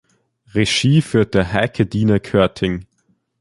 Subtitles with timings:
[0.55, 2.87] Regie führte Heikedine Körting.